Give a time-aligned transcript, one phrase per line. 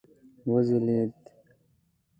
[0.51, 1.13] وځلیدل